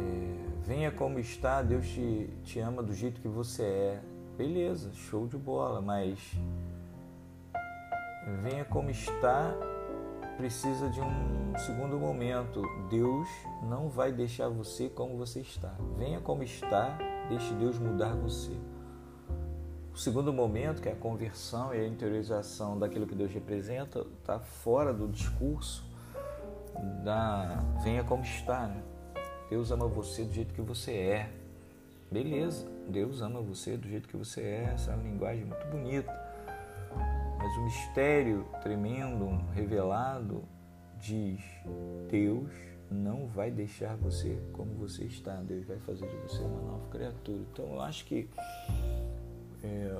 É, 0.00 0.64
venha 0.64 0.90
como 0.90 1.18
está, 1.18 1.62
Deus 1.62 1.86
te, 1.86 2.30
te 2.44 2.58
ama 2.60 2.82
do 2.82 2.94
jeito 2.94 3.20
que 3.20 3.28
você 3.28 3.62
é. 3.62 4.00
Beleza, 4.36 4.92
show 4.92 5.26
de 5.26 5.36
bola, 5.36 5.80
mas 5.80 6.18
venha 8.42 8.64
como 8.66 8.90
está 8.90 9.54
precisa 10.36 10.88
de 10.90 11.00
um 11.00 11.58
segundo 11.58 11.98
momento. 11.98 12.62
Deus 12.90 13.28
não 13.62 13.88
vai 13.88 14.12
deixar 14.12 14.48
você 14.48 14.88
como 14.88 15.16
você 15.16 15.40
está. 15.40 15.74
Venha 15.96 16.20
como 16.20 16.42
está, 16.42 16.98
deixe 17.28 17.52
Deus 17.54 17.78
mudar 17.78 18.14
você. 18.14 18.52
O 19.92 19.98
segundo 19.98 20.32
momento, 20.32 20.82
que 20.82 20.88
é 20.88 20.92
a 20.92 20.96
conversão 20.96 21.74
e 21.74 21.80
a 21.80 21.86
interiorização 21.86 22.78
daquilo 22.78 23.06
que 23.06 23.14
Deus 23.14 23.32
representa, 23.32 24.06
está 24.20 24.38
fora 24.38 24.92
do 24.92 25.08
discurso 25.08 25.82
da 27.02 27.64
venha 27.82 28.04
como 28.04 28.22
está. 28.22 28.66
Né? 28.66 28.82
Deus 29.48 29.70
ama 29.70 29.86
você 29.86 30.24
do 30.24 30.32
jeito 30.32 30.52
que 30.52 30.60
você 30.60 30.92
é. 30.92 31.32
Beleza, 32.10 32.68
Deus 32.88 33.22
ama 33.22 33.40
você 33.40 33.76
do 33.76 33.88
jeito 33.88 34.06
que 34.06 34.16
você 34.16 34.42
é. 34.42 34.70
Essa 34.74 34.92
é 34.92 34.94
uma 34.94 35.02
linguagem 35.02 35.46
muito 35.46 35.66
bonita. 35.68 36.25
Mas 37.46 37.56
o 37.58 37.60
mistério 37.60 38.44
tremendo, 38.60 39.40
revelado, 39.52 40.42
diz: 40.98 41.40
Deus 42.10 42.50
não 42.90 43.28
vai 43.28 43.52
deixar 43.52 43.94
você 43.96 44.36
como 44.52 44.74
você 44.74 45.04
está. 45.04 45.36
Deus 45.42 45.64
vai 45.64 45.78
fazer 45.78 46.08
de 46.08 46.16
você 46.16 46.42
uma 46.42 46.60
nova 46.60 46.88
criatura. 46.88 47.38
Então 47.52 47.66
eu 47.66 47.80
acho 47.80 48.04
que 48.06 48.28
é, 49.62 49.96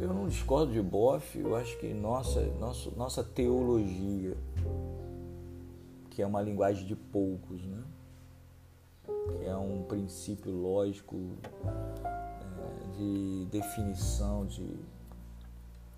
eu 0.00 0.14
não 0.14 0.26
discordo 0.26 0.72
de 0.72 0.80
Boff, 0.80 1.38
eu 1.38 1.54
acho 1.54 1.78
que 1.78 1.92
nossa, 1.92 2.40
nossa, 2.58 2.90
nossa 2.92 3.22
teologia, 3.22 4.34
que 6.08 6.22
é 6.22 6.26
uma 6.26 6.40
linguagem 6.40 6.86
de 6.86 6.96
poucos, 6.96 7.62
né? 7.62 7.84
que 9.04 9.44
é 9.44 9.54
um 9.54 9.82
princípio 9.82 10.50
lógico 10.50 11.36
é, 12.06 12.21
de 12.96 13.46
definição, 13.50 14.46
de 14.46 14.64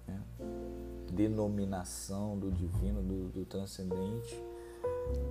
né? 0.06 0.20
denominação 1.12 2.38
do 2.38 2.50
divino, 2.50 3.02
do, 3.02 3.28
do 3.30 3.44
transcendente, 3.44 4.42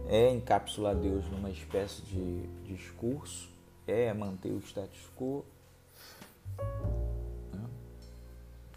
é 0.08 0.32
encapsular 0.32 0.96
Deus 0.96 1.30
numa 1.30 1.50
espécie 1.50 2.02
de 2.04 2.48
discurso 2.66 3.54
é 3.88 4.14
manter 4.14 4.52
o 4.52 4.60
status 4.60 5.10
quo, 5.18 5.44
né? 7.54 7.70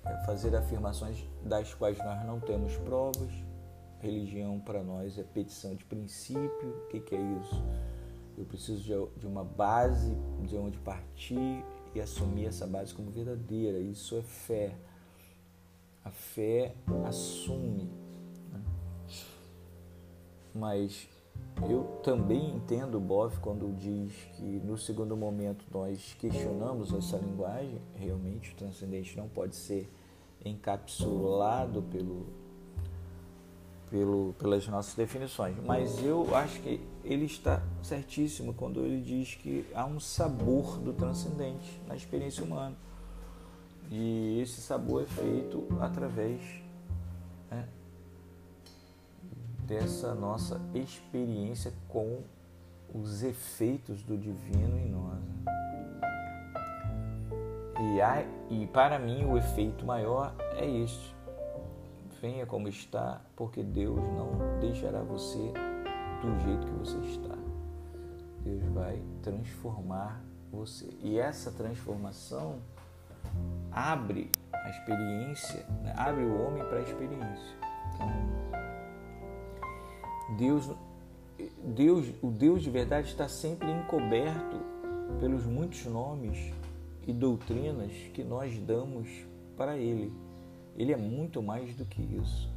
é 0.04 0.24
fazer 0.24 0.54
afirmações 0.56 1.24
das 1.44 1.72
quais 1.74 1.98
nós 1.98 2.24
não 2.24 2.40
temos 2.40 2.76
provas. 2.78 3.30
Religião 4.00 4.60
para 4.60 4.82
nós 4.82 5.18
é 5.18 5.22
petição 5.22 5.74
de 5.74 5.84
princípio. 5.84 6.84
O 6.84 6.88
que, 6.88 7.00
que 7.00 7.14
é 7.14 7.20
isso? 7.40 7.64
Eu 8.36 8.44
preciso 8.44 9.10
de 9.16 9.26
uma 9.26 9.42
base 9.42 10.14
de 10.42 10.56
onde 10.56 10.76
partir 10.78 11.64
e 11.96 12.00
assumir 12.00 12.46
essa 12.46 12.66
base 12.66 12.94
como 12.94 13.10
verdadeira. 13.10 13.78
Isso 13.78 14.16
é 14.16 14.22
fé. 14.22 14.76
A 16.04 16.10
fé 16.10 16.74
assume. 17.06 17.90
Né? 18.52 18.60
Mas 20.54 21.08
eu 21.68 21.84
também 22.02 22.50
entendo 22.50 22.98
o 22.98 23.00
Boff 23.00 23.40
quando 23.40 23.74
diz 23.76 24.12
que 24.34 24.42
no 24.42 24.76
segundo 24.76 25.16
momento 25.16 25.64
nós 25.72 26.14
questionamos 26.20 26.92
essa 26.92 27.16
linguagem, 27.16 27.80
realmente 27.94 28.52
o 28.52 28.56
transcendente 28.56 29.16
não 29.16 29.28
pode 29.28 29.56
ser 29.56 29.90
encapsulado 30.44 31.82
pelo, 31.82 32.26
pelo, 33.90 34.34
pelas 34.38 34.68
nossas 34.68 34.94
definições, 34.94 35.56
mas 35.64 36.04
eu 36.04 36.34
acho 36.36 36.60
que 36.60 36.80
ele 37.06 37.24
está 37.24 37.62
certíssimo 37.82 38.52
quando 38.52 38.80
ele 38.80 39.00
diz 39.00 39.36
que 39.36 39.64
há 39.74 39.86
um 39.86 40.00
sabor 40.00 40.78
do 40.78 40.92
transcendente 40.92 41.80
na 41.86 41.94
experiência 41.94 42.42
humana. 42.42 42.74
E 43.90 44.40
esse 44.40 44.60
sabor 44.60 45.04
é 45.04 45.06
feito 45.06 45.66
através 45.80 46.40
né, 47.48 47.68
dessa 49.60 50.14
nossa 50.14 50.60
experiência 50.74 51.72
com 51.88 52.22
os 52.92 53.22
efeitos 53.22 54.02
do 54.02 54.18
divino 54.18 54.76
em 54.76 54.88
nós. 54.90 55.20
E, 57.78 58.00
há, 58.00 58.24
e 58.50 58.66
para 58.66 58.98
mim 58.98 59.24
o 59.24 59.38
efeito 59.38 59.86
maior 59.86 60.34
é 60.56 60.68
este. 60.68 61.14
Venha 62.20 62.46
como 62.46 62.66
está, 62.66 63.20
porque 63.36 63.62
Deus 63.62 64.00
não 64.14 64.58
deixará 64.58 65.02
você 65.02 65.52
do 66.26 66.40
jeito 66.40 66.66
que 66.66 66.72
você 66.72 66.98
está. 66.98 67.36
Deus 68.42 68.64
vai 68.72 69.00
transformar 69.22 70.20
você. 70.50 70.88
E 71.02 71.18
essa 71.18 71.50
transformação 71.52 72.58
abre 73.70 74.30
a 74.52 74.70
experiência, 74.70 75.64
né? 75.82 75.94
abre 75.96 76.24
o 76.24 76.42
homem 76.42 76.64
para 76.64 76.78
a 76.78 76.82
experiência. 76.82 77.56
Então, 77.94 78.08
Deus, 80.36 80.70
Deus, 81.74 82.06
o 82.22 82.30
Deus 82.30 82.62
de 82.62 82.70
verdade 82.70 83.08
está 83.08 83.28
sempre 83.28 83.70
encoberto 83.70 84.56
pelos 85.20 85.44
muitos 85.44 85.84
nomes 85.86 86.52
e 87.06 87.12
doutrinas 87.12 87.92
que 88.12 88.24
nós 88.24 88.58
damos 88.58 89.08
para 89.56 89.76
Ele. 89.76 90.12
Ele 90.76 90.92
é 90.92 90.96
muito 90.96 91.42
mais 91.42 91.74
do 91.74 91.84
que 91.84 92.02
isso. 92.02 92.55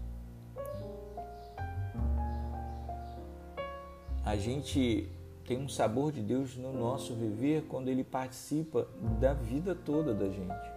A 4.30 4.36
gente 4.36 5.10
tem 5.44 5.58
um 5.58 5.68
sabor 5.68 6.12
de 6.12 6.22
Deus 6.22 6.56
no 6.56 6.72
nosso 6.72 7.16
viver 7.16 7.64
quando 7.64 7.88
Ele 7.88 8.04
participa 8.04 8.88
da 9.20 9.34
vida 9.34 9.74
toda 9.74 10.14
da 10.14 10.30
gente. 10.30 10.72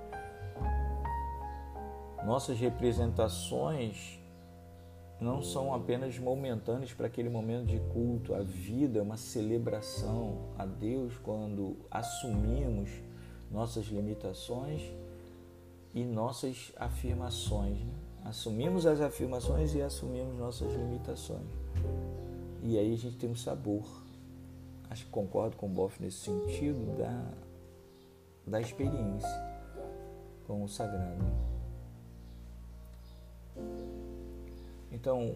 Nossas 2.25 2.59
representações 2.59 4.19
não 5.21 5.43
são 5.43 5.75
apenas 5.75 6.19
momentâneos 6.19 6.95
para 6.95 7.09
aquele 7.09 7.29
momento 7.29 7.67
de 7.67 7.79
culto. 7.93 8.35
A 8.35 8.41
vida 8.41 9.01
é 9.01 9.03
uma 9.03 9.19
celebração 9.19 10.39
a 10.57 10.65
Deus 10.65 11.19
quando 11.19 11.77
assumimos 11.91 12.89
nossas 13.51 13.85
limitações 13.85 14.81
e 15.93 16.03
nossas 16.05 16.73
afirmações. 16.75 17.81
Né? 17.81 17.93
Assumimos 18.25 18.87
as 18.87 19.03
afirmações 19.03 19.75
e 19.75 19.83
assumimos 19.83 20.39
nossas 20.39 20.73
limitações. 20.73 21.45
E 22.63 22.79
aí 22.79 22.95
a 22.95 22.97
gente 22.97 23.17
tem 23.17 23.29
um 23.29 23.35
sabor. 23.35 23.85
Acho 24.89 25.05
que 25.05 25.11
concordo 25.11 25.57
com 25.57 25.67
o 25.67 25.69
Boff 25.69 26.01
nesse 26.01 26.19
sentido 26.19 26.97
da, 26.97 27.31
da 28.47 28.61
experiência 28.61 29.29
com 30.47 30.63
o 30.63 30.69
sagrado. 30.69 31.25
Então, 34.93 35.35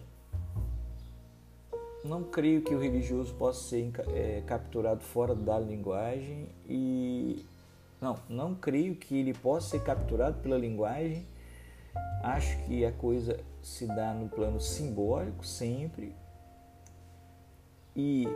não 2.03 2.23
creio 2.23 2.61
que 2.61 2.73
o 2.73 2.79
religioso 2.79 3.33
possa 3.33 3.67
ser 3.67 3.91
é, 4.13 4.41
capturado 4.45 5.01
fora 5.01 5.35
da 5.35 5.59
linguagem 5.59 6.47
e 6.65 7.45
não, 7.99 8.17
não 8.29 8.55
creio 8.55 8.95
que 8.95 9.17
ele 9.17 9.33
possa 9.33 9.71
ser 9.71 9.83
capturado 9.83 10.39
pela 10.39 10.57
linguagem. 10.57 11.25
Acho 12.23 12.57
que 12.65 12.85
a 12.85 12.91
coisa 12.91 13.39
se 13.61 13.85
dá 13.87 14.13
no 14.13 14.29
plano 14.29 14.61
simbólico 14.61 15.45
sempre 15.45 16.15
e 17.97 18.27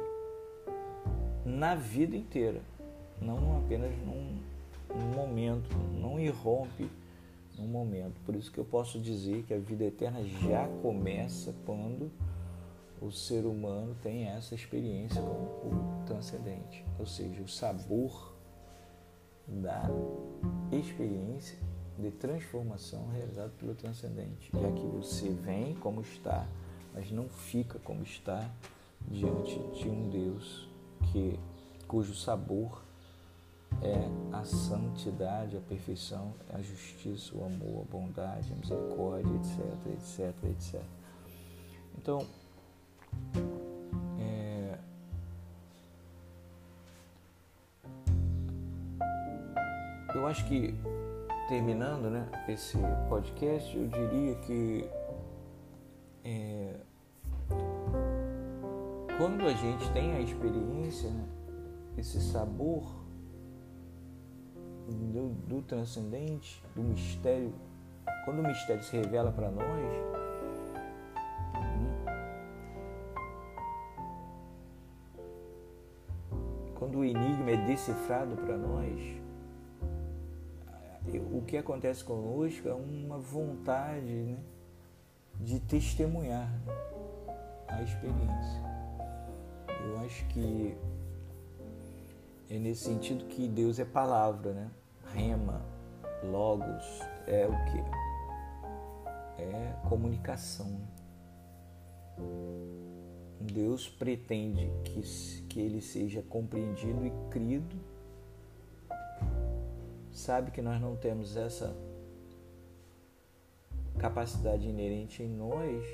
na 1.46 1.76
vida 1.76 2.18
inteira, 2.18 2.62
não 3.22 3.60
apenas 3.60 3.96
num, 4.00 4.42
num 4.90 5.16
momento, 5.16 5.70
não 5.94 6.20
irrompe 6.20 6.90
um 7.60 7.68
momento. 7.68 8.20
Por 8.26 8.36
isso 8.36 8.52
que 8.52 8.58
eu 8.58 8.66
posso 8.66 9.00
dizer 9.00 9.44
que 9.44 9.54
a 9.54 9.60
vida 9.60 9.84
eterna 9.84 10.24
já 10.24 10.68
começa 10.82 11.54
quando 11.64 12.12
o 13.00 13.12
ser 13.12 13.46
humano 13.46 13.96
tem 14.02 14.26
essa 14.26 14.56
experiência 14.56 15.22
com 15.22 15.28
o 15.28 16.04
transcendente, 16.08 16.84
ou 16.98 17.06
seja, 17.06 17.42
o 17.44 17.48
sabor 17.48 18.34
da 19.48 19.90
experiência 20.72 21.58
de 22.00 22.10
transformação 22.10 23.08
realizada 23.10 23.52
pelo 23.60 23.76
transcendente, 23.76 24.50
já 24.54 24.72
que 24.72 24.86
você 24.88 25.30
vem 25.30 25.76
como 25.76 26.02
está, 26.02 26.48
mas 26.94 27.12
não 27.12 27.28
fica 27.28 27.78
como 27.80 28.02
está 28.02 28.50
diante 29.08 29.60
de 29.74 29.90
um 29.90 30.10
Deus 30.10 30.70
que 31.12 31.40
cujo 31.88 32.14
sabor 32.16 32.82
é 33.82 34.08
a 34.32 34.44
santidade, 34.44 35.58
a 35.58 35.62
perfeição, 35.62 36.34
a 36.54 36.62
justiça, 36.62 37.36
o 37.36 37.46
amor, 37.46 37.82
a 37.82 37.92
bondade, 37.92 38.52
a 38.52 38.56
misericórdia, 38.56 39.32
etc, 39.36 39.94
etc, 39.94 40.44
etc. 40.52 40.82
Então, 41.98 42.26
é, 44.20 44.78
eu 50.14 50.28
acho 50.28 50.48
que 50.48 50.74
terminando 51.48 52.10
né, 52.10 52.30
esse 52.48 52.78
podcast, 53.10 53.76
eu 53.76 53.88
diria 53.88 54.36
que 54.36 54.86
quando 59.22 59.46
a 59.46 59.54
gente 59.54 59.88
tem 59.92 60.16
a 60.16 60.20
experiência, 60.20 61.12
né, 61.12 61.24
esse 61.96 62.20
sabor 62.20 62.92
do, 64.90 65.30
do 65.48 65.62
transcendente, 65.62 66.60
do 66.76 66.82
mistério, 66.82 67.54
quando 68.26 68.40
o 68.40 68.48
mistério 68.48 68.82
se 68.82 68.98
revela 68.98 69.32
para 69.32 69.52
nós, 69.52 69.86
hum, 71.56 72.04
quando 76.74 76.98
o 76.98 77.06
enigma 77.06 77.52
é 77.52 77.58
decifrado 77.68 78.36
para 78.38 78.58
nós, 78.58 79.22
o 81.32 81.44
que 81.44 81.58
acontece 81.58 82.04
conosco 82.04 82.68
é 82.68 82.74
uma 82.74 83.20
vontade 83.20 84.12
né, 84.12 84.40
de 85.40 85.60
testemunhar 85.60 86.50
né, 86.66 86.74
a 87.68 87.84
experiência. 87.84 88.71
Acho 90.06 90.26
que 90.28 90.76
é 92.50 92.58
nesse 92.58 92.86
sentido 92.86 93.26
que 93.26 93.48
Deus 93.48 93.80
é 93.80 93.86
palavra, 93.86 94.54
né? 94.54 94.72
Rema, 95.14 95.62
logos, 96.24 96.86
é 97.28 97.48
o 97.48 97.52
que? 97.66 99.42
É 99.42 99.76
comunicação. 99.88 100.82
Deus 103.40 103.88
pretende 103.90 104.72
que, 104.84 105.02
que 105.48 105.60
ele 105.60 105.82
seja 105.82 106.22
compreendido 106.22 107.06
e 107.06 107.12
crido. 107.30 107.76
Sabe 110.12 110.52
que 110.52 110.62
nós 110.62 110.82
não 110.82 110.96
temos 110.96 111.36
essa 111.38 111.76
capacidade 113.98 114.68
inerente 114.68 115.22
em 115.22 115.30
nós, 115.30 115.86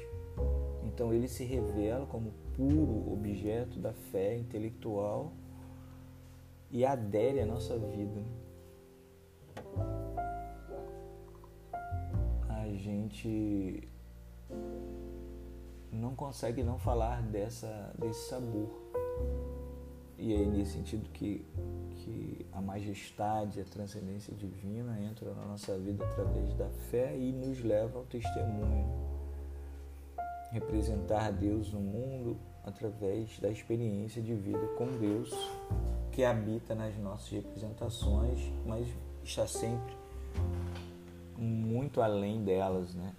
então 0.83 1.13
ele 1.13 1.27
se 1.27 1.43
revela 1.43 2.05
como 2.05 2.33
puro 2.57 3.13
objeto 3.13 3.79
da 3.79 3.93
fé 3.93 4.35
intelectual 4.35 5.31
e 6.71 6.83
adere 6.83 7.39
à 7.39 7.45
nossa 7.45 7.77
vida. 7.77 8.23
A 12.49 12.67
gente 12.73 13.87
não 15.91 16.15
consegue 16.15 16.63
não 16.63 16.79
falar 16.79 17.21
dessa, 17.21 17.93
desse 17.97 18.27
sabor. 18.27 18.69
E 20.17 20.33
é 20.33 20.45
nesse 20.45 20.71
sentido 20.73 21.07
que, 21.11 21.45
que 21.97 22.45
a 22.51 22.59
majestade, 22.59 23.61
a 23.61 23.65
transcendência 23.65 24.33
divina 24.33 24.99
entra 24.99 25.31
na 25.35 25.45
nossa 25.45 25.77
vida 25.77 26.03
através 26.03 26.55
da 26.55 26.69
fé 26.89 27.15
e 27.15 27.31
nos 27.31 27.63
leva 27.63 27.99
ao 27.99 28.05
testemunho. 28.05 29.06
Representar 30.51 31.31
Deus 31.31 31.71
no 31.71 31.79
mundo 31.79 32.37
através 32.63 33.39
da 33.39 33.49
experiência 33.49 34.21
de 34.21 34.33
vida 34.33 34.65
com 34.77 34.87
Deus 34.97 35.31
que 36.11 36.23
habita 36.23 36.73
nas 36.73 36.97
nossas 36.97 37.29
representações, 37.29 38.39
mas 38.65 38.87
está 39.23 39.45
sempre 39.45 39.95
muito 41.37 42.01
além 42.01 42.43
delas, 42.43 42.93
né? 42.95 43.13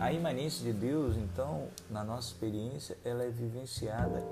A 0.00 0.12
imanência 0.12 0.64
de 0.64 0.72
Deus, 0.72 1.16
então, 1.16 1.68
na 1.88 2.02
nossa 2.02 2.28
experiência, 2.28 2.96
ela 3.04 3.22
é 3.22 3.28
vivenciada 3.28 4.24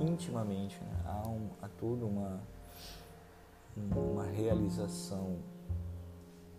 intimamente. 0.00 0.76
Né? 0.80 1.02
Há, 1.04 1.28
um, 1.28 1.48
há 1.62 1.68
toda 1.78 2.04
uma, 2.04 2.40
uma 3.76 4.24
realização 4.24 5.38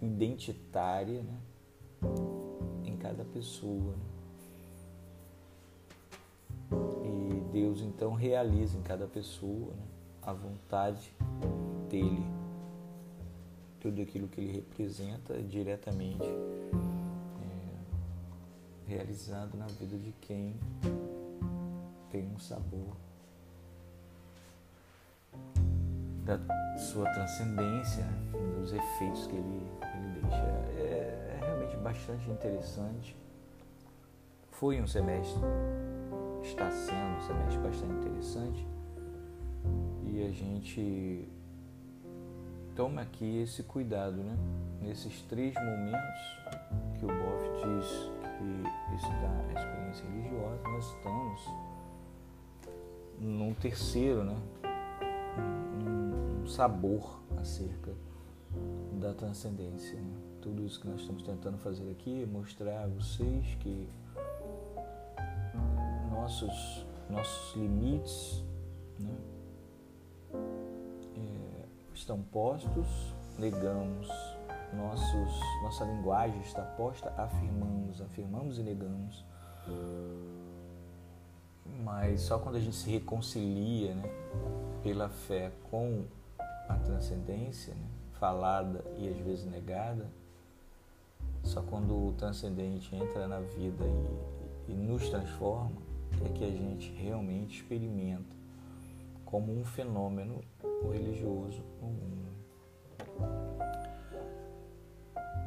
identitária 0.02 1.22
né? 1.24 1.38
Cada 3.02 3.26
pessoa. 3.26 3.96
Né? 3.96 4.22
Deus 7.52 7.82
então 7.82 8.14
realiza 8.14 8.78
em 8.78 8.82
cada 8.82 9.06
pessoa 9.08 9.74
né, 9.74 9.84
a 10.22 10.32
vontade 10.32 11.14
dele. 11.90 12.26
Tudo 13.80 14.02
aquilo 14.02 14.28
que 14.28 14.40
ele 14.40 14.54
representa 14.54 15.34
é 15.34 15.42
diretamente 15.42 16.24
é, 16.24 16.48
realizado 18.88 19.58
na 19.58 19.66
vida 19.68 19.98
de 19.98 20.14
quem 20.22 20.56
tem 22.10 22.26
um 22.28 22.40
sabor 22.40 22.96
da 26.24 26.40
sua 26.78 27.10
transcendência, 27.12 28.06
dos 28.60 28.72
efeitos 28.72 29.28
que 29.28 29.36
ele, 29.36 29.68
ele 29.96 30.22
deixa. 30.22 30.36
É, 30.78 31.31
realmente 31.72 31.78
bastante 31.78 32.30
interessante. 32.30 33.16
Foi 34.52 34.82
um 34.82 34.88
semestre 34.88 35.42
está 36.44 36.70
sendo 36.72 37.18
um 37.18 37.22
semestre 37.22 37.60
bastante 37.60 37.94
interessante 37.94 38.68
e 40.04 40.26
a 40.26 40.32
gente 40.32 41.30
toma 42.76 43.02
aqui 43.02 43.42
esse 43.42 43.64
cuidado, 43.64 44.18
né? 44.18 44.36
Nesses 44.82 45.22
três 45.24 45.54
momentos 45.54 46.40
que 46.98 47.06
o 47.06 47.08
Boff 47.08 47.44
diz 47.64 47.88
que 48.38 48.96
está 48.96 49.30
a 49.30 49.62
experiência 49.62 50.06
religiosa, 50.10 50.64
nós 50.64 50.86
estamos 50.86 51.42
num 53.20 53.54
terceiro, 53.54 54.24
né? 54.24 54.38
Um, 55.38 56.42
um 56.42 56.48
sabor 56.48 57.22
acerca 57.38 57.94
da 59.00 59.14
transcendência. 59.14 60.00
Né? 60.00 60.31
Tudo 60.42 60.66
isso 60.66 60.80
que 60.82 60.88
nós 60.88 61.02
estamos 61.02 61.22
tentando 61.22 61.58
fazer 61.60 61.92
aqui 61.92 62.26
mostrar 62.26 62.84
a 62.84 62.88
vocês 62.88 63.56
que 63.60 63.88
nossos, 66.12 66.86
nossos 67.10 67.56
limites 67.56 68.44
né, 69.00 69.16
é, 70.34 71.66
estão 71.94 72.22
postos, 72.24 72.88
negamos, 73.38 74.08
nossos, 74.74 75.40
nossa 75.62 75.84
linguagem 75.86 76.42
está 76.42 76.64
posta, 76.64 77.14
afirmamos, 77.18 78.02
afirmamos 78.02 78.58
e 78.58 78.64
negamos. 78.64 79.26
Mas 81.84 82.22
só 82.22 82.40
quando 82.40 82.56
a 82.56 82.60
gente 82.60 82.76
se 82.76 82.90
reconcilia 82.90 83.94
né, 83.94 84.10
pela 84.82 85.10
fé 85.10 85.52
com 85.70 86.06
a 86.68 86.76
transcendência, 86.76 87.74
né, 87.74 87.88
falada 88.14 88.84
e 88.98 89.10
às 89.10 89.18
vezes 89.18 89.46
negada, 89.46 90.08
só 91.44 91.62
quando 91.62 92.08
o 92.08 92.14
transcendente 92.14 92.96
entra 92.96 93.28
na 93.28 93.40
vida 93.40 93.84
e, 94.68 94.72
e 94.72 94.76
nos 94.76 95.10
transforma, 95.10 95.82
é 96.26 96.30
que 96.30 96.44
a 96.44 96.52
gente 96.52 96.92
realmente 96.92 97.62
experimenta 97.62 98.36
como 99.26 99.58
um 99.58 99.64
fenômeno 99.64 100.42
religioso 100.92 101.64
no 101.82 101.88
mundo. 101.88 102.32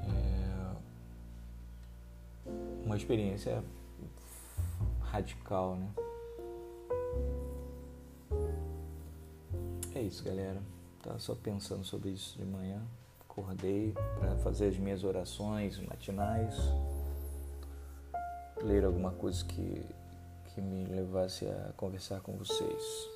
É 0.08 0.74
uma 2.84 2.96
experiência 2.96 3.62
radical, 5.00 5.76
né? 5.76 5.90
É 9.94 10.00
isso, 10.02 10.24
galera. 10.24 10.60
Tava 11.02 11.18
só 11.18 11.34
pensando 11.34 11.84
sobre 11.84 12.10
isso 12.10 12.36
de 12.36 12.44
manhã. 12.44 12.82
Acordei 13.36 13.92
para 14.20 14.36
fazer 14.36 14.68
as 14.68 14.78
minhas 14.78 15.02
orações 15.02 15.80
matinais, 15.80 16.54
ler 18.62 18.84
alguma 18.84 19.10
coisa 19.10 19.44
que 19.44 19.84
que 20.54 20.60
me 20.60 20.84
levasse 20.86 21.46
a 21.46 21.72
conversar 21.76 22.20
com 22.20 22.36
vocês. 22.36 23.10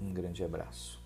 Um 0.00 0.12
grande 0.12 0.44
abraço. 0.44 1.02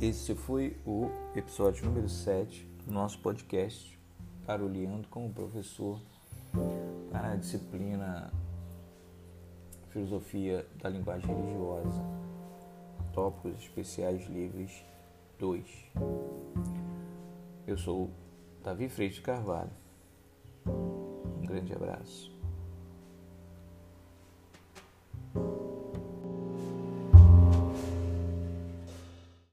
Esse 0.00 0.34
foi 0.34 0.76
o 0.86 1.10
episódio 1.34 1.84
número 1.84 2.08
7 2.08 2.64
do 2.86 2.92
nosso 2.92 3.18
podcast 3.18 3.98
Parolhando 4.46 5.08
como 5.08 5.32
professor 5.32 6.00
para 7.10 7.32
a 7.32 7.36
disciplina 7.36 8.32
Filosofia 9.90 10.64
da 10.80 10.88
Linguagem 10.88 11.26
Religiosa, 11.26 12.00
Tópicos 13.12 13.60
Especiais 13.60 14.24
Livres 14.28 14.84
2. 15.38 15.92
Eu 17.66 17.76
sou 17.76 18.10
Davi 18.62 18.88
Freire 18.88 19.14
de 19.14 19.20
Carvalho. 19.20 19.70
Um 20.66 21.46
grande 21.46 21.72
abraço. 21.72 22.34